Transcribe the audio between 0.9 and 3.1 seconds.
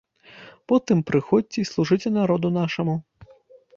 прыходзьце і служыце народу нашаму.